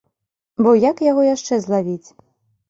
Бо 0.67 0.71
як 0.83 1.03
яго 1.11 1.27
яшчэ 1.27 1.61
злавіць? 1.67 2.09